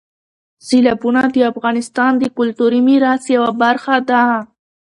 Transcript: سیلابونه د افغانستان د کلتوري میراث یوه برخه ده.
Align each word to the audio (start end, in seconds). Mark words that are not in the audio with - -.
سیلابونه 0.67 1.21
د 1.33 1.37
افغانستان 1.51 2.11
د 2.17 2.23
کلتوري 2.37 2.79
میراث 2.87 3.23
یوه 3.35 3.51
برخه 3.63 3.95
ده. 4.09 4.23